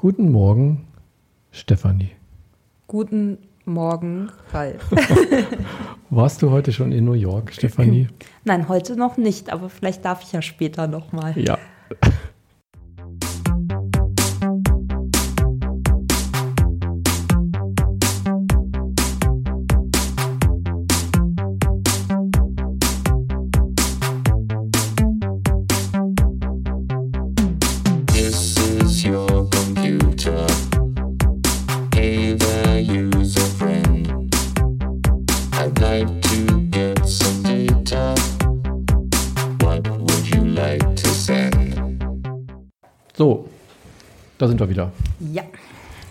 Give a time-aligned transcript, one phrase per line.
[0.00, 0.86] Guten Morgen,
[1.50, 2.12] Stefanie.
[2.86, 4.88] Guten Morgen, Ralf.
[6.10, 8.06] Warst du heute schon in New York, Stefanie?
[8.44, 11.36] Nein, heute noch nicht, aber vielleicht darf ich ja später nochmal.
[11.36, 11.58] Ja.
[43.18, 43.48] So,
[44.38, 44.92] da sind wir wieder.
[45.32, 45.42] Ja.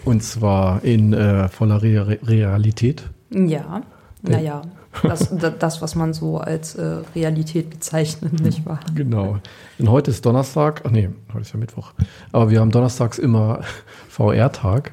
[0.04, 3.10] Und zwar in äh, voller Re Realität.
[3.30, 3.82] Ja.
[4.24, 4.62] Naja,
[5.04, 8.82] das, da- das, was man so als äh, Realität bezeichnet, nicht wahr?
[8.94, 9.38] Genau.
[9.80, 10.82] Denn heute ist Donnerstag.
[10.86, 11.94] Ach nee, heute ist ja Mittwoch.
[12.34, 13.62] Aber wir haben donnerstags immer
[14.10, 14.92] VR-Tag.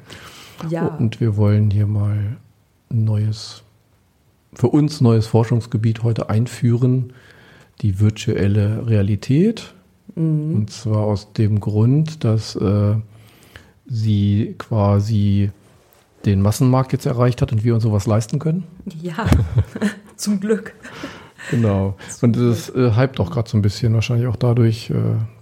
[0.69, 0.87] Ja.
[0.87, 2.37] Und wir wollen hier mal
[2.89, 3.63] ein neues,
[4.53, 7.11] für uns neues Forschungsgebiet heute einführen,
[7.81, 9.73] die virtuelle Realität.
[10.15, 12.95] Und zwar aus dem Grund, dass äh,
[13.85, 15.51] sie quasi
[16.25, 18.63] den Massenmarkt jetzt erreicht hat und wir uns sowas leisten können.
[19.01, 19.27] Ja,
[20.15, 20.73] zum Glück.
[21.51, 21.95] Genau.
[22.21, 24.93] Und es äh, hypt auch gerade so ein bisschen, wahrscheinlich auch dadurch, äh,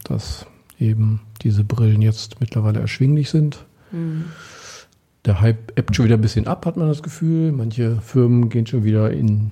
[0.04, 0.46] dass
[0.80, 3.66] eben diese Brillen jetzt mittlerweile erschwinglich sind.
[5.26, 7.52] Der Hype ebbt schon wieder ein bisschen ab, hat man das Gefühl.
[7.52, 9.52] Manche Firmen gehen schon wieder in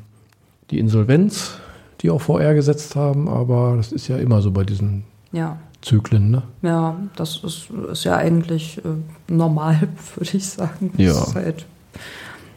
[0.72, 1.60] die Insolvenz,
[2.02, 5.58] die auch VR gesetzt haben, aber das ist ja immer so bei diesen Ja.
[5.82, 6.44] Zyklen, ne?
[6.62, 9.80] Ja, das ist, ist ja eigentlich äh, normal,
[10.16, 10.92] würde ich sagen.
[10.96, 11.36] Das Ja.
[11.36, 11.66] Halt,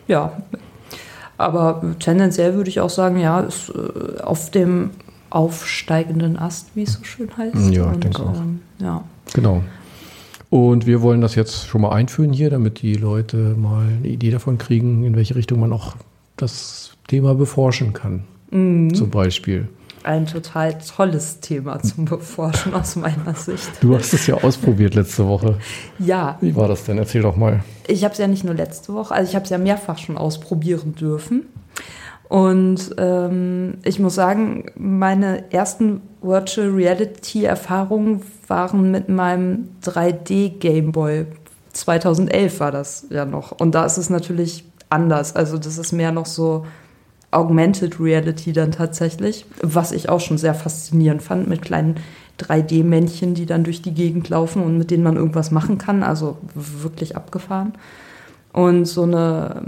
[0.07, 0.43] ja.
[1.37, 4.91] Aber tendenziell würde ich auch sagen, ja, ist äh, auf dem
[5.31, 7.73] aufsteigenden Ast, wie es so schön heißt.
[7.73, 8.37] Ja, ich denke auch.
[8.37, 9.03] Ähm, ja.
[9.33, 9.63] Genau.
[10.51, 14.31] Und wir wollen das jetzt schon mal einführen hier, damit die Leute mal eine Idee
[14.31, 15.97] davon kriegen, in welche Richtung man auch
[16.37, 18.23] das Thema beforschen kann.
[18.51, 19.69] Zum Beispiel.
[20.05, 23.71] Ein total tolles Thema zum Beforschen aus meiner Sicht.
[23.81, 25.59] Du hast es ja ausprobiert letzte Woche.
[25.99, 26.99] Ja, Wie war das denn?
[26.99, 27.65] Erzähl doch mal.
[27.87, 30.19] ich habe es ja nicht nur letzte Woche, also ich habe es ja mehrfach schon
[30.19, 31.47] ausprobieren dürfen.
[32.29, 40.93] Und ähm, ich muss sagen, meine ersten Virtual Reality Erfahrungen waren mit meinem 3D Game
[40.93, 41.27] Boy.
[41.73, 43.53] 2011 war das ja noch.
[43.53, 45.37] Und da ist es natürlich anders.
[45.37, 46.67] Also das ist mehr noch so
[47.35, 51.97] Augmented Reality dann tatsächlich, was ich auch schon sehr faszinierend fand mit kleinen
[52.41, 56.03] 3D-Männchen, die dann durch die Gegend laufen und mit denen man irgendwas machen kann.
[56.03, 57.75] Also wirklich abgefahren.
[58.53, 59.63] Und so eine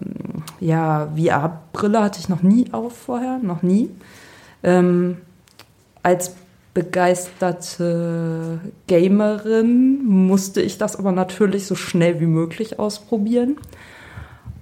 [0.61, 3.91] ja, VR-Brille hatte ich noch nie auf vorher, noch nie.
[4.63, 5.17] Ähm,
[6.03, 6.37] als
[6.73, 13.57] begeisterte Gamerin musste ich das aber natürlich so schnell wie möglich ausprobieren.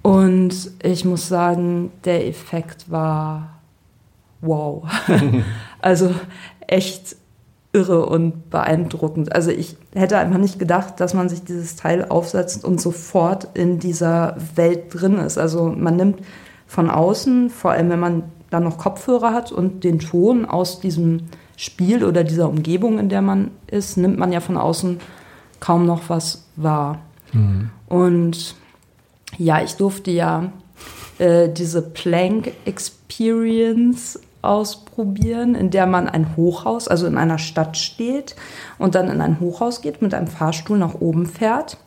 [0.05, 3.55] Und ich muss sagen, der Effekt war
[4.39, 4.83] wow.
[5.81, 6.13] also
[6.67, 7.15] echt
[7.73, 9.33] irre und beeindruckend.
[9.33, 13.79] Also ich hätte einfach nicht gedacht, dass man sich dieses Teil aufsetzt und sofort in
[13.79, 15.39] dieser Welt drin ist.
[15.39, 16.19] Also man nimmt
[16.67, 21.29] von außen, vor allem wenn man dann noch Kopfhörer hat und den Ton aus diesem
[21.57, 24.99] Spiel oder dieser Umgebung, in der man ist, nimmt man ja von außen
[25.59, 26.99] kaum noch was wahr.
[27.87, 28.55] Und
[29.37, 30.51] ja, ich durfte ja
[31.17, 38.35] äh, diese Plank Experience ausprobieren, in der man ein Hochhaus, also in einer Stadt steht
[38.77, 41.77] und dann in ein Hochhaus geht, mit einem Fahrstuhl nach oben fährt.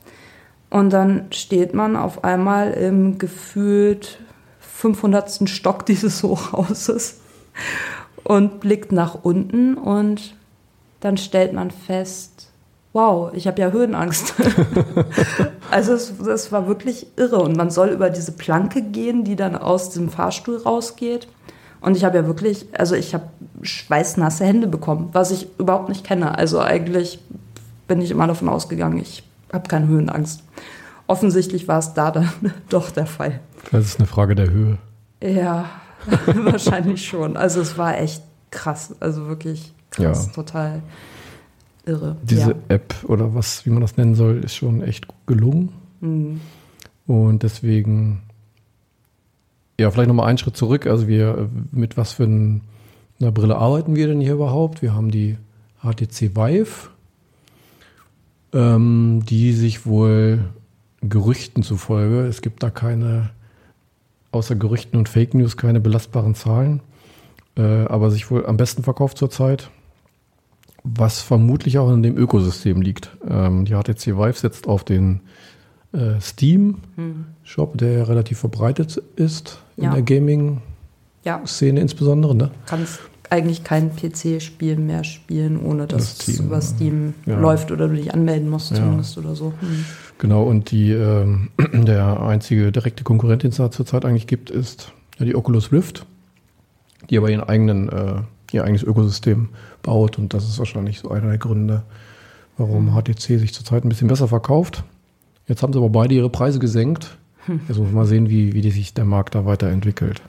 [0.70, 4.19] Und dann steht man auf einmal im gefühlt
[4.60, 5.48] 500.
[5.48, 7.20] Stock dieses Hochhauses
[8.25, 10.34] und blickt nach unten und
[11.00, 12.47] dann stellt man fest,
[12.98, 14.34] wow, ich habe ja Höhenangst.
[15.70, 19.54] also es, es war wirklich irre und man soll über diese Planke gehen, die dann
[19.56, 21.28] aus dem Fahrstuhl rausgeht.
[21.81, 23.28] Und ich habe ja wirklich, also ich habe
[23.62, 26.37] schweißnasse Hände bekommen, was ich überhaupt nicht kenne.
[26.37, 27.20] Also eigentlich
[27.87, 29.22] bin ich immer davon ausgegangen, ich
[29.53, 30.42] habe keine Höhenangst.
[31.06, 32.28] Offensichtlich war es da dann
[32.69, 33.38] doch der Fall.
[33.70, 34.78] Das ist eine Frage der Höhe.
[35.22, 35.67] Ja,
[36.26, 37.37] wahrscheinlich schon.
[37.37, 40.32] Also es war echt krass, also wirklich krass, Ja.
[40.32, 40.82] total
[41.88, 42.17] irre.
[42.23, 42.56] Diese ja.
[42.69, 45.70] App oder was, wie man das nennen soll, ist schon echt gut gelungen.
[46.00, 46.40] Mhm.
[47.06, 48.23] Und deswegen,
[49.81, 50.87] ja, vielleicht nochmal einen Schritt zurück.
[50.87, 52.61] Also wir, mit was für ein,
[53.20, 54.82] einer Brille arbeiten wir denn hier überhaupt?
[54.82, 55.37] Wir haben die
[55.82, 56.90] HTC Vive,
[58.52, 60.41] ähm, die sich wohl
[61.00, 63.31] Gerüchten zufolge, es gibt da keine,
[64.32, 66.81] außer Gerüchten und Fake News, keine belastbaren Zahlen,
[67.56, 69.70] äh, aber sich wohl am besten verkauft zurzeit.
[70.84, 73.10] Was vermutlich auch in dem Ökosystem liegt.
[73.28, 75.20] Ähm, die HTC Vive setzt auf den
[75.92, 79.92] äh, Steam-Shop, der ja relativ verbreitet ist in Ja.
[79.94, 82.34] der Gaming-Szene Ja, insbesondere.
[82.34, 82.50] Ne?
[82.66, 87.38] kannst eigentlich kein PC-Spiel mehr spielen, ohne dass Das es Steam, über Steam ja.
[87.38, 89.52] läuft oder du dich anmelden musst zumindest oder so.
[89.60, 89.84] Hm.
[90.19, 94.92] Genau, und die, ähm, der einzige direkte Konkurrent, den es da zurzeit eigentlich gibt, ist
[95.20, 96.06] die Oculus Rift,
[97.10, 98.14] die aber ihren eigenen, äh,
[98.52, 99.50] ihr eigenes Ökosystem
[99.82, 100.18] baut.
[100.18, 101.82] Und das ist wahrscheinlich so einer der Gründe,
[102.56, 104.84] warum HTC sich zurzeit ein bisschen besser verkauft.
[105.46, 107.16] Jetzt haben sie aber beide ihre Preise gesenkt.
[107.68, 110.20] Jetzt muss man mal sehen, wie, wie sich der Markt da weiterentwickelt.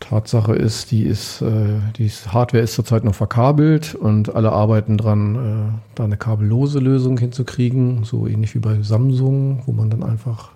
[0.00, 5.34] Tatsache ist, die ist, äh, die Hardware ist zurzeit noch verkabelt und alle arbeiten dran,
[5.34, 10.50] äh, da eine kabellose Lösung hinzukriegen, so ähnlich wie bei Samsung, wo man dann einfach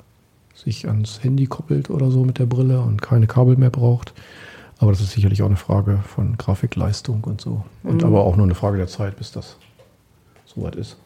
[0.55, 4.13] sich ans Handy koppelt oder so mit der Brille und keine Kabel mehr braucht.
[4.81, 7.65] Aber das ist sicherlich auch eine Frage von Grafikleistung und so.
[7.83, 9.57] Und aber auch nur eine Frage der Zeit, bis das
[10.47, 10.97] soweit ist.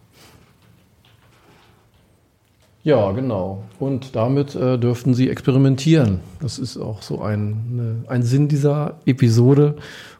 [2.84, 3.64] Ja, genau.
[3.80, 6.20] Und damit äh, dürften Sie experimentieren.
[6.40, 9.76] Das ist auch so ein, eine, ein Sinn dieser Episode,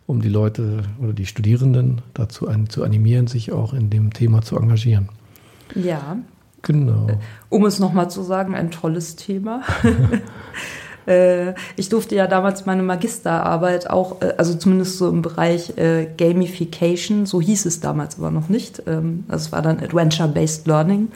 [0.06, 4.42] um die Leute oder die Studierenden dazu an, zu animieren, sich auch in dem Thema
[4.42, 5.10] zu engagieren.
[5.76, 6.16] Ja,
[6.62, 7.06] Genau.
[7.50, 9.60] um es nochmal zu sagen, ein tolles Thema.
[11.06, 16.06] Äh, Ich durfte ja damals meine Magisterarbeit auch, äh, also zumindest so im Bereich äh,
[16.16, 18.82] Gamification, so hieß es damals aber noch nicht.
[18.86, 21.08] ähm, Also es war dann Adventure-Based Learning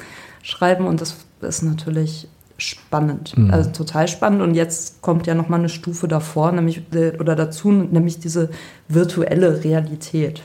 [0.43, 3.53] schreiben und das ist natürlich spannend, Mhm.
[3.53, 4.43] also total spannend.
[4.43, 6.83] Und jetzt kommt ja nochmal eine Stufe davor, nämlich
[7.21, 8.51] oder dazu, nämlich diese
[8.89, 10.43] virtuelle Realität.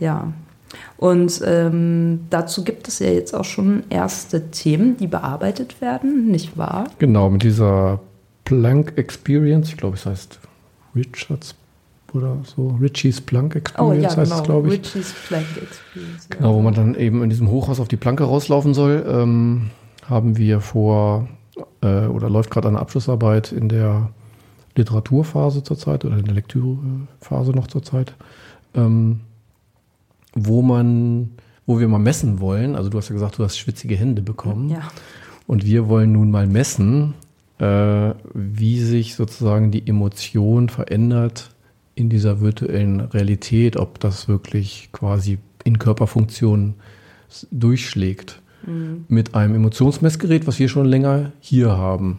[0.00, 0.32] Ja.
[0.96, 6.58] Und ähm, dazu gibt es ja jetzt auch schon erste Themen, die bearbeitet werden, nicht
[6.58, 6.88] wahr?
[6.98, 8.00] Genau, mit dieser
[8.48, 10.40] Planck Experience, ich glaube, es heißt
[10.96, 11.54] Richards
[12.14, 14.40] oder so, Richie's Planck Oh Experience ja, heißt genau.
[14.40, 14.80] es, glaube ich.
[14.80, 16.28] Richie's Plank Experience.
[16.30, 16.36] Ja.
[16.38, 19.68] Genau, wo man dann eben in diesem Hochhaus auf die Planke rauslaufen soll, ähm,
[20.06, 21.28] haben wir vor
[21.82, 24.12] äh, oder läuft gerade eine Abschlussarbeit in der
[24.76, 28.14] Literaturphase zurzeit oder in der Lektürephase noch zurzeit,
[28.74, 29.20] ähm,
[30.32, 31.32] wo man,
[31.66, 32.76] wo wir mal messen wollen.
[32.76, 34.70] Also du hast ja gesagt, du hast schwitzige Hände bekommen.
[34.70, 34.88] Ja.
[35.46, 37.12] Und wir wollen nun mal messen,
[37.58, 41.50] äh, wie sich sozusagen die Emotion verändert
[41.94, 46.74] in dieser virtuellen Realität, ob das wirklich quasi in Körperfunktionen
[47.50, 48.40] durchschlägt.
[49.08, 52.18] Mit einem Emotionsmessgerät, was wir schon länger hier haben.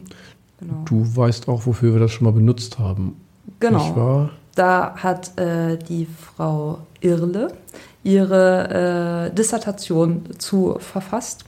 [0.59, 0.83] Genau.
[0.85, 3.17] Du weißt auch, wofür wir das schon mal benutzt haben.
[3.59, 4.29] Genau.
[4.55, 7.53] Da hat äh, die Frau Irle
[8.03, 11.45] ihre äh, Dissertation zu verfasst.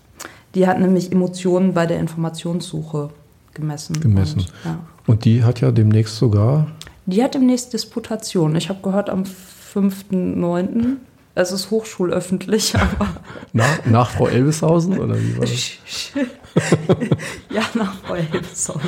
[0.55, 3.09] Die hat nämlich Emotionen bei der Informationssuche
[3.53, 4.00] gemessen.
[4.00, 4.39] Gemessen.
[4.39, 4.80] Und, ja.
[5.07, 6.68] Und die hat ja demnächst sogar,
[7.06, 8.56] Die hat demnächst Disputation.
[8.56, 9.24] Ich habe gehört, am
[9.74, 10.98] 5.9.
[11.33, 13.07] Es ist hochschulöffentlich, aber
[13.53, 15.71] nach, nach Frau Elbishausen, oder wie war das?
[17.50, 18.81] ja, nach Frau Elbeshausen.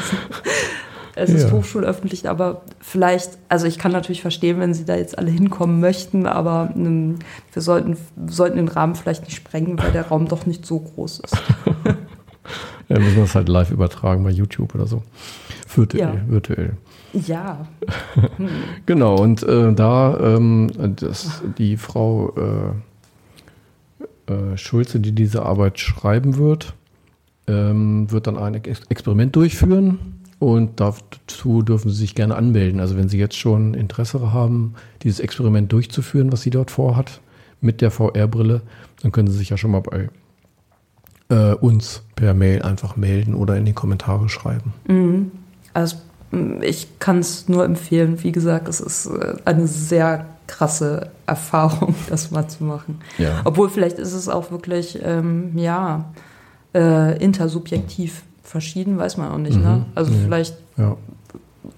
[1.15, 1.51] Es ist Ja.
[1.51, 6.25] hochschulöffentlich, aber vielleicht, also ich kann natürlich verstehen, wenn Sie da jetzt alle hinkommen möchten,
[6.25, 7.19] aber ähm,
[7.53, 11.19] wir sollten, sollten den Rahmen vielleicht nicht sprengen, weil der Raum doch nicht so groß
[11.19, 11.37] ist.
[12.89, 15.03] Ja, müssen wir es halt live übertragen bei YouTube oder so.
[15.75, 16.01] Virtuell.
[16.01, 16.15] Ja.
[16.27, 16.77] virtuell.
[17.13, 17.67] Ja,
[18.85, 22.33] Genau, und äh, da ähm, das, die Frau
[24.27, 26.73] äh, äh, Schulze, die diese Arbeit schreiben wird,
[27.47, 29.99] ähm, wird dann ein Ex Experiment durchführen
[30.39, 32.79] und dazu dürfen Sie sich gerne anmelden.
[32.79, 34.73] Also wenn Sie jetzt schon Interesse haben,
[35.03, 37.21] dieses Experiment durchzuführen, was sie dort vorhat,
[37.61, 38.61] mit der VR-Brille,
[39.01, 40.09] dann können Sie sich ja schon mal bei
[41.33, 44.73] äh, uns per Mail einfach melden oder in die Kommentare schreiben.
[45.73, 45.95] also
[46.31, 48.21] mm, ich kann es nur empfehlen.
[48.23, 52.99] Wie gesagt, es ist äh, eine sehr krasse Erfahrung, das mal zu machen.
[53.17, 53.41] Ja.
[53.45, 56.05] Obwohl vielleicht ist es auch wirklich, ähm, ja,
[56.75, 59.57] äh, intersubjektiv verschieden, weiß man auch nicht.
[59.57, 59.77] Ne?
[59.77, 59.85] Mhm.
[59.95, 60.17] Also Nee.
[60.25, 60.97] vielleicht Ja.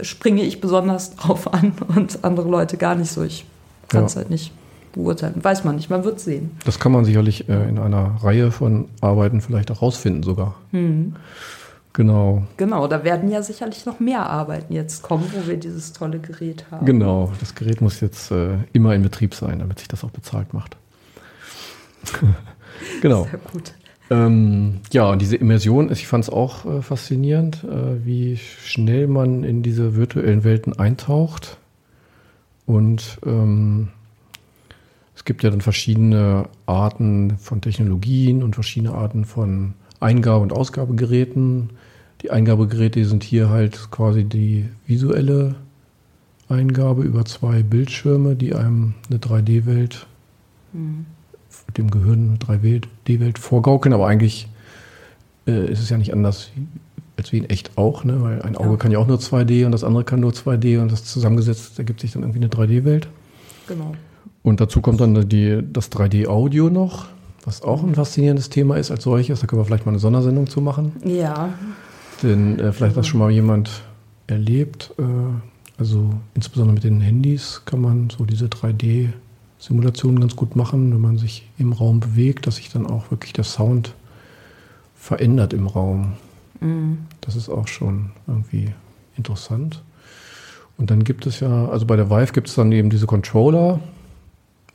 [0.01, 3.23] springe ich besonders drauf an und andere Leute gar nicht so.
[3.23, 3.45] Ich
[3.87, 4.21] kann es Ja.
[4.21, 4.51] halt nicht
[4.95, 5.43] beurteilen.
[5.43, 6.51] Weiß man nicht, man wird sehen.
[6.65, 10.55] Das kann man sicherlich äh, in einer Reihe von Arbeiten vielleicht auch rausfinden sogar.
[11.93, 16.19] Genau, Genau, da werden ja sicherlich noch mehr Arbeiten jetzt kommen, wo wir dieses tolle
[16.19, 16.85] Gerät haben.
[16.85, 17.31] genau.
[17.39, 20.75] Das Gerät muss jetzt äh, immer in Betrieb sein, damit sich das auch bezahlt macht.
[23.01, 23.23] genau.
[23.23, 23.73] Sehr gut.
[24.09, 29.43] Ähm, ja, und diese Immersion, ich fand es auch äh, faszinierend, äh, wie schnell man
[29.43, 31.57] in diese virtuellen Welten eintaucht.
[32.65, 33.89] Und ähm,
[35.25, 41.71] es gibt ja dann verschiedene Arten von Technologien und verschiedene Arten von Eingabe- und Ausgabegeräten.
[42.21, 45.55] Die Eingabegeräte sind hier halt quasi die visuelle
[46.47, 50.05] Eingabe über zwei Bildschirme, die einem eine 3D-Welt
[51.75, 54.47] dem Gehirn eine 3D-Welt vorgaukeln, aber eigentlich
[55.47, 56.51] äh, ist es ja nicht anders
[57.17, 58.21] als wie in echt auch, ne?
[58.21, 58.77] weil ein Auge Ja.
[58.77, 62.01] kann ja auch nur 2D und das andere kann nur 2D und das zusammengesetzt ergibt
[62.01, 63.07] sich dann irgendwie eine 3D-Welt.
[63.67, 63.95] Genau.
[64.45, 67.07] Und dazu kommt dann die, das 3D-Audio noch,
[67.45, 69.39] was auch ein faszinierendes Thema ist als solches.
[69.39, 70.91] Da können wir vielleicht mal eine Sondersendung zu machen.
[71.03, 71.49] Ja,
[72.21, 73.81] Denn äh, vielleicht hat das schon mal jemand
[74.27, 74.93] erlebt.
[74.99, 75.03] Äh,
[75.79, 81.17] also insbesondere mit den Handys kann man so diese 3D-Simulationen ganz gut machen, wenn man
[81.17, 83.95] sich im Raum bewegt, dass sich dann auch wirklich der Sound
[84.95, 86.13] verändert im Raum.
[87.21, 88.69] Das ist auch schon irgendwie
[89.17, 89.81] interessant.
[90.77, 93.79] Und dann gibt es ja, also bei der Vive gibt es dann eben diese Controller,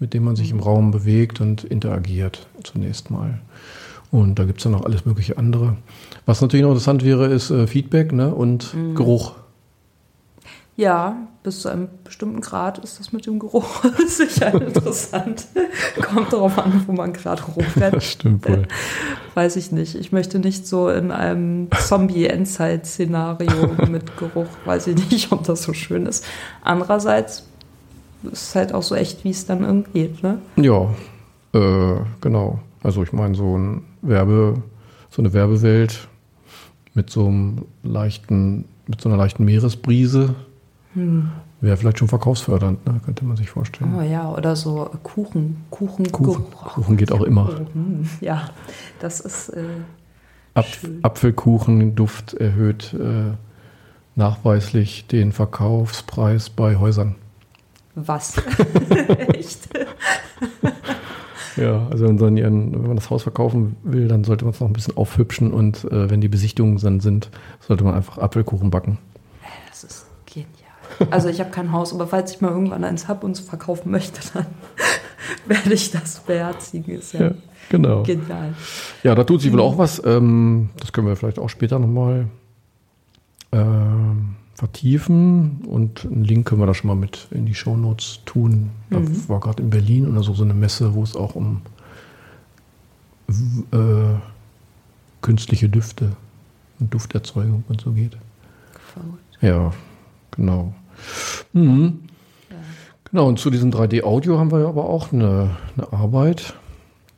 [0.00, 3.40] mit denen man sich im Raum bewegt und interagiert zunächst mal.
[4.10, 5.76] Und da gibt es dann noch alles mögliche andere.
[6.26, 8.34] Was natürlich noch interessant wäre, ist äh, Feedback ne?
[8.34, 9.34] und Geruch.
[10.80, 15.46] Ja, bis zu einem bestimmten Grad ist das mit dem Geruch sicher interessant.
[16.00, 18.02] Kommt darauf an, wo man gerade rumrennt.
[18.02, 18.66] stimmt wohl.
[19.34, 19.94] Weiß ich nicht.
[19.94, 25.72] Ich möchte nicht so in einem Zombie-Endzeit-Szenario mit Geruch, weiß ich nicht, ob das so
[25.72, 26.24] schön ist.
[26.62, 27.46] Andererseits
[28.22, 30.38] ist halt auch so echt, wie es dann irgendwie geht, ne?
[30.56, 30.90] Ja,
[31.52, 32.60] äh, genau.
[32.82, 34.62] Also ich meine, so ein Werbe,
[35.10, 36.08] so eine Werbewelt
[36.94, 40.34] mit so einem leichten, mit so einer leichten Meeresbrise
[41.60, 43.00] wäre vielleicht schon verkaufsfördernd, ne?
[43.04, 43.94] könnte man sich vorstellen.
[43.96, 47.48] Oh ja, oder so Kuchen, Kuchen, Kuchen, Kuchen geht auch immer.
[47.72, 48.48] Hm, Ja,
[48.98, 49.62] das ist äh,
[50.54, 50.98] Ap schön.
[51.02, 53.34] Apfelkuchenduft erhöht äh,
[54.16, 57.14] nachweislich den Verkaufspreis bei Häusern.
[57.94, 58.36] Was.
[59.34, 59.68] Echt?
[61.56, 64.60] Ja, also wenn man, ihren, wenn man das Haus verkaufen will, dann sollte man es
[64.60, 67.30] noch ein bisschen aufhübschen und äh, wenn die Besichtigungen dann sind,
[67.60, 68.98] sollte man einfach Apfelkuchen backen.
[69.68, 70.48] Das ist genial.
[71.10, 73.90] Also ich habe kein Haus, aber falls ich mal irgendwann eins habe und es verkaufen
[73.90, 74.46] möchte, dann
[75.46, 76.94] werde ich das beherzigen.
[76.94, 77.30] Ist ja, Ja,
[77.68, 78.02] genau.
[78.04, 78.54] genial.
[79.02, 80.00] Ja, da tut sich wohl auch was.
[80.04, 82.28] Ähm, das können wir vielleicht auch später nochmal
[83.52, 85.62] ähm, vertiefen.
[85.66, 88.70] Und einen Link können wir da schon mal mit in die Shownotes tun.
[88.90, 91.62] Da war gerade in Berlin oder so, so eine Messe, wo es auch um
[93.72, 94.18] äh,
[95.22, 96.12] künstliche Düfte
[96.78, 98.18] und Dufterzeugung und so geht.
[98.92, 99.38] Verrückt.
[99.40, 99.72] Ja,
[100.30, 100.74] genau.
[101.54, 102.00] Mhm.
[103.10, 106.54] Genau, und zu diesem 3D-Audio haben wir aber auch eine, eine Arbeit,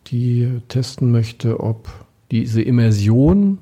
[0.06, 1.88] die testen möchte, ob
[2.30, 3.58] diese Immersion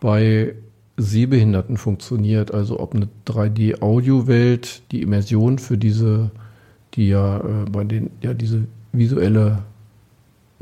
[0.00, 0.54] bei
[0.96, 2.52] Sehbehinderten funktioniert.
[2.52, 6.30] Also ob eine 3D-Audio-Welt die Immersion für diese,
[6.94, 9.62] die ja äh, bei den, ja, diese visuelle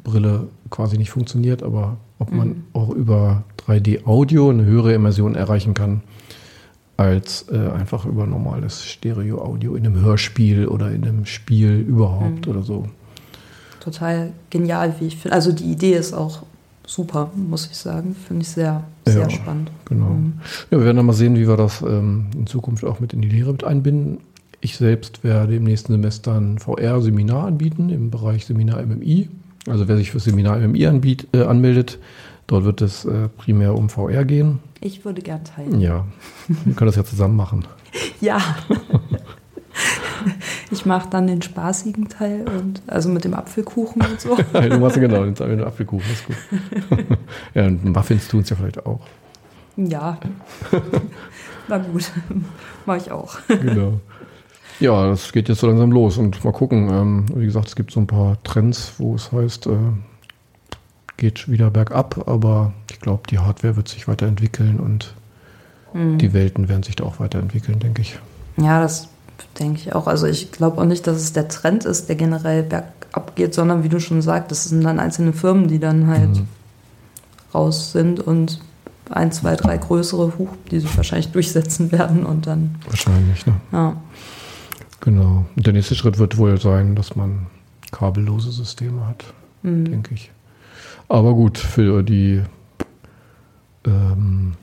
[0.03, 6.03] Brille quasi nicht funktioniert, aber ob man auch über 3D-Audio eine höhere Immersion erreichen kann
[6.97, 12.63] als äh, einfach über normales Stereo-Audio in einem Hörspiel oder in einem Spiel überhaupt oder
[12.63, 12.87] so.
[13.81, 15.35] Total genial, wie ich finde.
[15.35, 16.43] Also die Idee ist auch
[16.87, 18.15] super, muss ich sagen.
[18.15, 19.71] Finde ich sehr, sehr Ja, spannend.
[19.87, 20.07] Genau.
[20.11, 20.35] Mhm.
[20.71, 23.23] Ja, wir werden dann mal sehen, wie wir das ähm, in Zukunft auch mit in
[23.23, 24.19] die Lehre mit einbinden.
[24.61, 29.29] Ich selbst werde im nächsten Semester ein VR-Seminar anbieten im Bereich Seminar MMI.
[29.69, 31.99] Also wer sich für Seminar MMI anbiet, äh, anmeldet,
[32.47, 34.59] dort wird es äh, primär um VR gehen.
[34.81, 35.81] Ich würde gern teilen.
[35.81, 36.05] Ja,
[36.65, 37.65] wir können das ja zusammen machen.
[38.23, 38.39] Ja.
[40.73, 44.37] ich mache dann den spaßigen Teil und also mit dem Apfelkuchen und so.
[44.53, 47.19] du machst ja genau, den den Apfelkuchen, das ist gut.
[47.55, 49.01] ja, und Muffins tun es ja vielleicht auch.
[49.77, 50.19] Ja.
[51.69, 52.11] Na gut,
[52.87, 53.37] mache ich auch.
[53.49, 54.01] Genau.
[54.81, 56.89] Ja, das geht jetzt so langsam los und mal gucken.
[56.91, 59.77] Ähm, wie gesagt, es gibt so ein paar Trends, wo es heißt, äh,
[61.19, 65.15] geht wieder bergab, aber ich glaube, die Hardware wird sich weiterentwickeln und
[65.95, 68.19] die Welten werden sich da auch weiterentwickeln, denke ich.
[68.57, 69.12] Ja, das
[69.59, 70.07] denke ich auch.
[70.07, 73.85] Also ich glaube auch nicht, dass es der Trend ist, der generell bergab geht, sondern
[73.85, 76.49] wie du schon sagst, das sind dann einzelne Firmen, die dann halt Mhm.
[77.55, 78.61] raus sind und
[79.11, 83.55] ein, zwei, drei größere Huch, die sich wahrscheinlich durchsetzen werden und dann, Wahrscheinlich, ne?
[83.73, 83.97] ja.
[85.01, 85.45] Genau.
[85.57, 87.47] Und der nächste Schritt wird wohl sein, dass man
[87.91, 89.25] kabellose Systeme hat,
[89.63, 89.85] Mhm.
[89.87, 90.31] denke ich.
[91.09, 92.43] Aber gut, für die
[93.85, 94.55] ähm,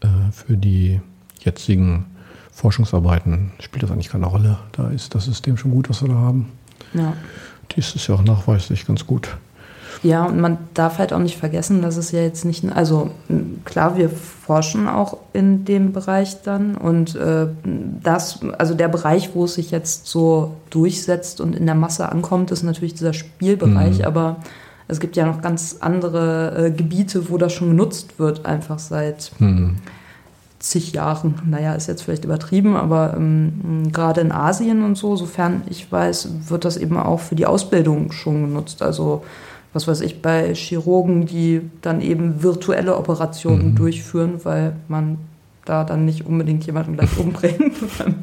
[0.00, 1.00] äh, für die
[1.40, 2.04] jetzigen
[2.54, 4.58] Forschungsarbeiten spielt das eigentlich keine Rolle.
[4.72, 6.50] Da ist das System schon gut, was wir da haben.
[6.94, 7.12] ja.
[7.74, 9.36] Dies ist ja auch nachweislich ganz gut.
[10.02, 13.10] Ja, und man darf halt auch nicht vergessen, dass es ja jetzt nicht, also
[13.64, 17.46] klar, wir forschen auch in dem Bereich dann und äh,
[18.02, 22.50] das, also der Bereich, wo es sich jetzt so durchsetzt und in der Masse ankommt,
[22.50, 24.04] ist natürlich dieser Spielbereich, Mhm.
[24.04, 24.36] aber
[24.88, 29.32] es gibt ja noch ganz andere äh, Gebiete, wo das schon genutzt wird, einfach seit
[29.38, 29.76] Hm.
[30.64, 35.62] Zig Jahren, naja, ist jetzt vielleicht übertrieben, aber ähm, gerade in Asien und so, sofern
[35.68, 38.80] ich weiß, wird das eben auch für die Ausbildung schon genutzt.
[38.82, 39.24] Also
[39.74, 43.74] was weiß ich, bei Chirurgen, die dann eben virtuelle Operationen Mhm.
[43.74, 45.18] durchführen, weil man
[45.64, 48.14] da dann nicht unbedingt jemanden gleich umbringt, wenn,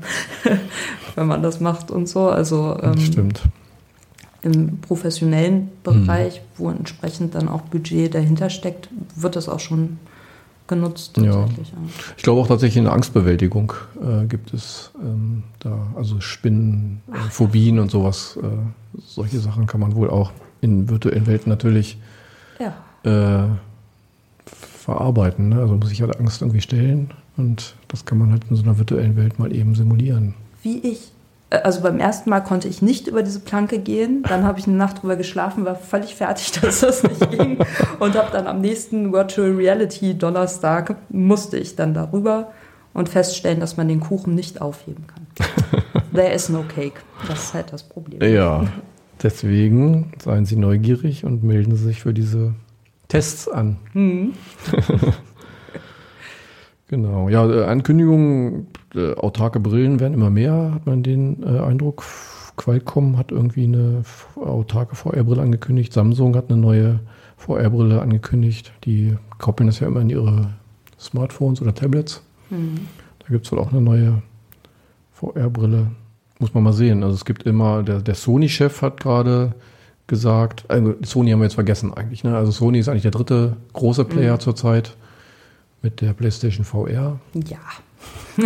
[1.15, 2.29] wenn man das macht und so.
[2.29, 3.41] Also ähm, stimmt.
[4.43, 9.99] im professionellen Bereich, wo entsprechend dann auch Budget dahinter steckt, wird das auch schon
[10.71, 11.17] genutzt.
[11.17, 11.47] Ja.
[12.15, 17.17] Ich glaube auch tatsächlich in der Angstbewältigung äh, gibt es ähm, da, also Spinnen, äh,
[17.29, 18.39] Phobien und sowas.
[18.41, 18.47] Äh,
[19.05, 21.97] solche Sachen kann man wohl auch in virtuellen Welten natürlich
[22.59, 22.73] ja.
[23.03, 23.49] äh,
[24.45, 25.49] verarbeiten.
[25.49, 25.59] Ne?
[25.59, 28.77] Also muss ich halt Angst irgendwie stellen und das kann man halt in so einer
[28.77, 30.35] virtuellen Welt mal eben simulieren.
[30.63, 31.11] Wie ich.
[31.51, 34.23] Äh, Also beim ersten Mal konnte ich nicht über diese Planke gehen.
[34.27, 37.59] Dann habe ich eine Nacht drüber geschlafen, war völlig fertig, dass das nicht ging.
[37.99, 42.51] Und habe dann am nächsten Virtual Reality Donnerstag musste ich dann darüber
[42.93, 45.27] und feststellen, dass man den Kuchen nicht aufheben kann.
[46.13, 46.99] There is no cake.
[47.27, 48.21] Das ist halt das Problem.
[48.21, 48.65] Ja,
[49.23, 52.53] deswegen seien Sie neugierig und melden Sie sich für diese
[53.07, 53.77] Tests an.
[53.93, 54.33] Hm.
[56.91, 62.03] Genau, ja, äh, Ankündigungen, äh, autarke Brillen werden immer mehr, hat man den äh, Eindruck.
[62.57, 64.03] Qualcomm hat irgendwie eine
[64.35, 65.93] autarke VR-Brille angekündigt.
[65.93, 66.99] Samsung hat eine neue
[67.37, 68.73] VR-Brille angekündigt.
[68.83, 70.49] Die koppeln das ja immer in ihre
[70.99, 72.21] Smartphones oder Tablets.
[72.49, 72.75] Hm.
[73.19, 74.21] Da gibt es wohl auch eine neue
[75.13, 75.87] VR-Brille.
[76.39, 77.03] Muss man mal sehen.
[77.03, 79.53] Also es gibt immer, der, der Sony-Chef hat gerade
[80.07, 82.25] gesagt, also Sony haben wir jetzt vergessen eigentlich.
[82.25, 82.35] Ne?
[82.35, 84.97] Also Sony ist eigentlich der dritte große Player zurzeit
[85.81, 87.19] mit der PlayStation VR.
[87.33, 87.57] Ja,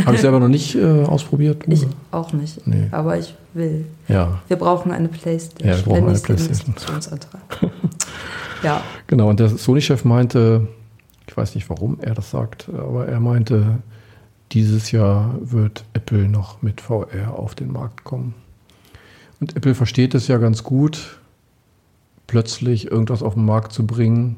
[0.06, 1.63] Habe ich selber noch nicht äh, ausprobiert.
[1.68, 2.65] ich auch nicht.
[2.65, 2.88] Nee.
[2.92, 3.86] Aber ich will.
[4.08, 5.70] Ja, Wir brauchen eine Playstation.
[5.70, 6.75] Ja, wir brauchen eine Playstation.
[8.63, 9.30] Ja, genau.
[9.30, 10.68] Und der Sony-Chef meinte,
[11.27, 13.77] ich weiß nicht, warum er das sagt, aber er meinte,
[14.54, 18.34] dieses Jahr wird Apple noch mit VR auf den Markt kommen.
[19.39, 21.20] Und Apple versteht es ja ganz gut,
[22.25, 24.38] plötzlich irgendwas auf den Markt zu bringen,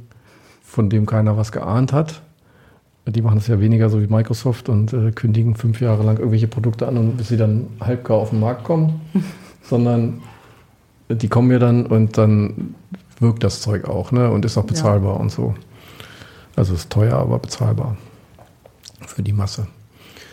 [0.64, 2.22] von dem keiner was geahnt hat.
[3.08, 6.48] Die machen das ja weniger so wie Microsoft und äh, kündigen fünf Jahre lang irgendwelche
[6.48, 9.00] Produkte an und bis sie dann halbgar auf den Markt kommen,
[9.64, 10.22] sondern
[11.10, 12.76] die kommen ja dann und dann
[13.20, 14.30] wirkt das Zeug auch ne?
[14.30, 14.68] und ist auch Ja.
[14.68, 15.56] bezahlbar und so.
[16.56, 17.96] Also ist teuer, aber bezahlbar
[19.06, 19.68] für die Masse.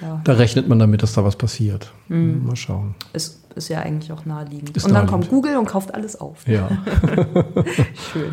[0.03, 0.21] ja.
[0.25, 1.93] Da rechnet man damit, dass da was passiert.
[2.09, 2.45] Mhm.
[2.47, 2.95] Mal schauen.
[3.13, 4.77] Ist, ist ja eigentlich auch naheliegend.
[4.77, 5.31] Ist und dann naheliegend.
[5.31, 6.47] kommt Google und kauft alles auf.
[6.49, 6.69] Ja,
[8.13, 8.33] Schön.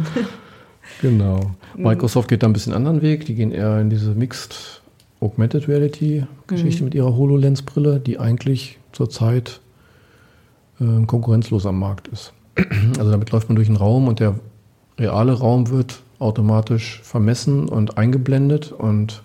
[1.01, 1.51] Genau.
[1.75, 1.84] Mhm.
[1.84, 3.25] Microsoft geht da ein bisschen anderen Weg.
[3.25, 4.82] Die gehen eher in diese Mixed
[5.19, 6.86] Augmented Reality Geschichte Mhm.
[6.86, 9.62] mit ihrer HoloLens-Brille, die eigentlich zurzeit
[10.80, 12.34] äh, konkurrenzlos am Markt ist.
[12.97, 14.36] Also damit läuft man durch einen Raum und der
[14.99, 19.23] reale Raum wird automatisch vermessen und eingeblendet und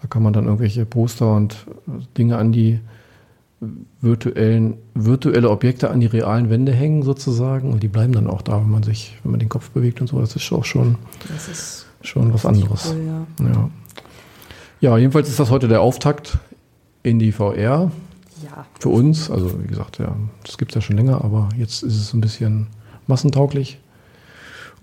[0.00, 1.54] da kann man dann irgendwelche Poster und
[1.86, 2.80] äh, Dinge an die
[4.00, 8.60] virtuellen, virtuelle Objekte an die realen Wände hängen sozusagen und die bleiben dann auch da,
[8.60, 10.20] wenn man sich, wenn man den Kopf bewegt und so.
[10.20, 10.96] Das ist auch schon,
[11.50, 12.94] ist schon was anderes.
[12.94, 13.04] cool,
[13.40, 13.46] ja.
[13.46, 13.70] Ja.
[14.80, 16.38] ja, jedenfalls ist das heute der Auftakt
[17.02, 17.90] in die VR
[18.44, 19.30] Ja, für uns.
[19.30, 22.20] Also wie gesagt, ja, das gibt es ja schon länger, aber jetzt ist es ein
[22.20, 22.68] bisschen
[23.06, 23.80] massentauglich.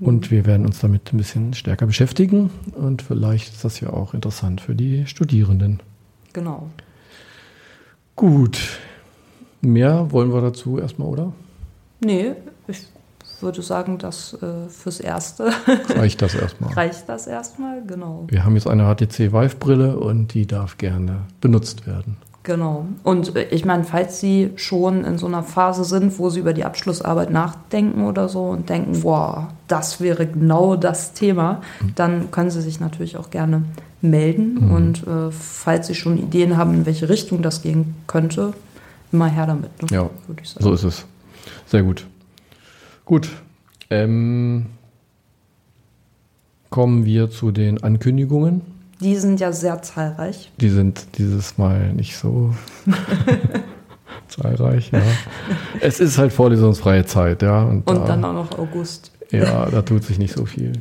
[0.01, 2.49] Und wir werden uns damit ein bisschen stärker beschäftigen.
[2.73, 5.81] Und vielleicht ist das ja auch interessant für die Studierenden.
[6.33, 6.69] genau.
[8.15, 8.79] Gut.
[9.61, 11.33] Mehr wollen wir dazu erstmal, oder?
[11.99, 12.33] Nee,
[12.67, 12.87] ich
[13.41, 15.51] würde sagen, dass äh, fürs Erste
[15.89, 16.73] Reicht das erstmal.
[16.73, 17.81] reicht das erstmal.
[17.85, 18.25] Genau.
[18.27, 22.17] Wir haben jetzt eine HTC Vive-Brille und die darf gerne benutzt werden.
[22.43, 22.85] Genau.
[23.03, 26.53] Und äh, ich meine, falls Sie schon in so einer Phase sind, wo Sie über
[26.53, 31.61] die Abschlussarbeit nachdenken oder so und denken, wow, das wäre genau das Thema,
[31.95, 33.63] dann können Sie sich natürlich auch gerne
[34.09, 34.65] melden.
[34.65, 34.71] Mhm.
[34.71, 38.53] Und äh, falls Sie schon Ideen haben, in welche Richtung das gehen könnte,
[39.11, 39.81] immer her damit.
[39.81, 39.87] Ne?
[39.91, 40.63] Ja, würde ich sagen.
[40.63, 41.05] So ist es.
[41.67, 42.05] Sehr gut.
[43.05, 43.29] Gut.
[43.89, 44.67] Ähm,
[46.69, 48.61] kommen wir zu den Ankündigungen.
[49.01, 50.51] Die sind ja sehr zahlreich.
[50.59, 52.55] Die sind dieses Mal nicht so
[54.27, 55.01] zahlreich, ja.
[55.81, 57.63] Es ist halt vorlesungsfreie Zeit, ja.
[57.63, 59.11] Und, Und da, dann auch noch August.
[59.31, 60.73] ja, da tut sich nicht so viel.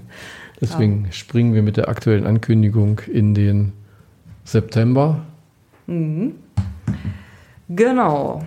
[0.64, 3.72] Deswegen springen wir mit der aktuellen Ankündigung in den
[4.44, 5.20] September.
[5.87, 6.35] Mhm.
[7.68, 8.42] Genau.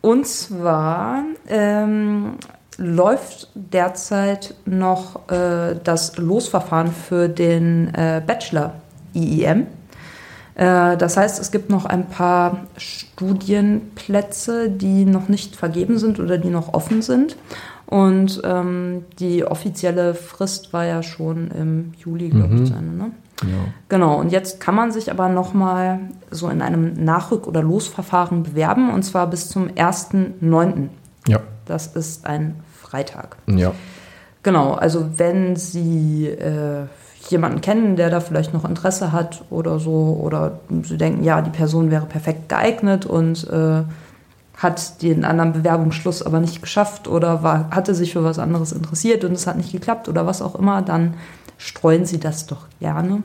[0.00, 2.34] Und zwar ähm,
[2.76, 8.74] läuft derzeit noch äh, das Losverfahren für den äh, Bachelor
[9.14, 9.66] IEM.
[10.54, 16.38] Äh, das heißt, es gibt noch ein paar Studienplätze, die noch nicht vergeben sind oder
[16.38, 17.36] die noch offen sind.
[17.92, 22.62] Und ähm, die offizielle Frist war ja schon im Juli, glaube Mhm.
[22.62, 23.10] ich, zu Ende, ne?
[23.40, 23.58] Genau.
[23.88, 25.98] Genau, und jetzt kann man sich aber nochmal
[26.30, 30.88] so in einem Nachrück- oder Losverfahren bewerben, und zwar bis zum 1.9.
[31.28, 33.36] Ja, Das ist ein Freitag.
[33.46, 33.72] ja.
[34.44, 36.86] Genau, also wenn Sie äh,
[37.28, 41.50] jemanden kennen, der da vielleicht noch Interesse hat oder so, oder Sie denken, ja, die
[41.50, 43.82] Person wäre perfekt geeignet und äh,
[44.56, 49.24] hat den anderen Bewerbungsschluss aber nicht geschafft oder war, hatte sich für was anderes interessiert
[49.24, 51.14] und es hat nicht geklappt oder was auch immer, dann
[51.58, 53.22] streuen Sie das doch gerne.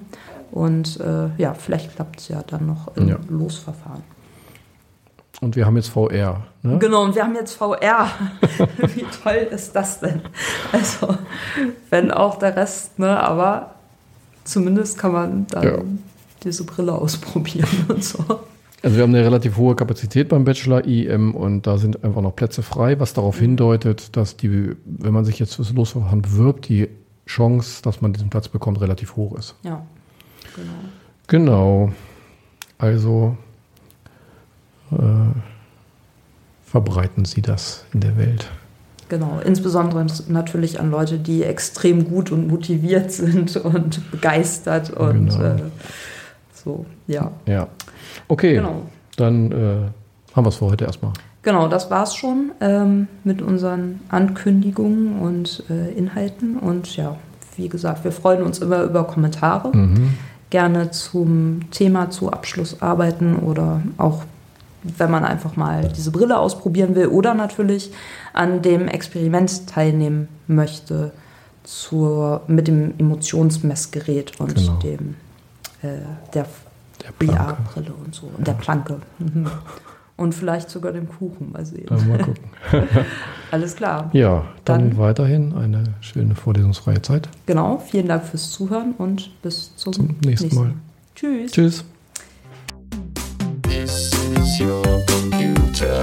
[0.52, 3.18] Und äh, ja, vielleicht klappt es ja dann noch im Ja.
[3.30, 4.04] Losverfahren.
[5.42, 6.48] Und wir haben jetzt VR.
[6.64, 6.80] Ne?
[6.80, 8.08] Genau, und wir haben jetzt VR.
[8.96, 10.22] Wie toll ist das denn?
[10.72, 11.16] Also,
[11.92, 13.76] wenn auch der Rest, ne, aber
[14.46, 15.78] zumindest kann man dann Ja.
[16.44, 18.24] diese Brille ausprobieren und so.
[18.84, 22.36] Also wir haben eine relativ hohe Kapazität beim Bachelor IM und da sind einfach noch
[22.36, 26.88] Plätze frei, was darauf hindeutet, dass die, wenn man sich jetzt fürs Losverfahren bewirbt, die
[27.26, 29.56] Chance, dass man diesen Platz bekommt, relativ hoch ist.
[29.64, 29.86] Ja,
[30.56, 30.72] genau.
[31.28, 31.92] Genau.
[32.78, 33.36] Also
[34.92, 34.96] äh,
[36.64, 38.48] verbreiten Sie das in der Welt.
[39.10, 45.44] Genau, insbesondere natürlich an Leute, die extrem gut und motiviert sind und begeistert und Genau.
[45.44, 45.62] äh,
[46.54, 47.32] so, ja.
[47.46, 47.68] Ja.
[48.28, 48.84] Okay, Genau.
[49.16, 49.56] dann äh,
[50.36, 51.14] haben wir es für heute erstmal.
[51.44, 56.58] Genau, das war's schon ähm, mit unseren Ankündigungen und äh, Inhalten.
[56.58, 57.16] Und ja,
[57.56, 59.76] wie gesagt, wir freuen uns immer über Kommentare.
[59.76, 60.16] Mhm.
[60.50, 64.24] Gerne zum Thema zu Abschlussarbeiten oder auch,
[64.84, 67.92] wenn man einfach mal diese Brille ausprobieren will oder natürlich
[68.34, 71.12] an dem Experiment teilnehmen möchte
[71.64, 74.74] zur, mit dem Emotionsmessgerät und Genau.
[74.80, 75.16] dem
[75.82, 75.88] äh,
[76.34, 76.46] der
[77.20, 78.98] VR-Brille und so und der Planke.
[79.20, 79.48] Mhm.
[80.16, 81.86] Und vielleicht sogar dem Kuchen, mal sehen.
[81.88, 82.44] Dann mal gucken.
[83.52, 84.10] Alles klar.
[84.14, 87.30] Ja, dann, Dann- weiterhin eine schöne vorlesungsfreie Zeit.
[87.46, 90.74] Genau, vielen Dank fürs Zuhören und bis zum, Zum nächsten Mal.
[91.16, 91.52] Tschüss.
[91.52, 91.86] Tschüss.
[93.64, 96.02] This is your computer.